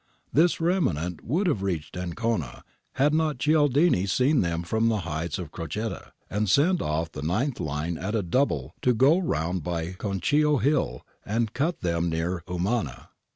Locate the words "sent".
6.49-6.81